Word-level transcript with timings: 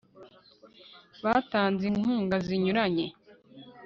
batanze 1.23 1.83
inkunga 1.91 2.35
zinyuranye 2.45 3.05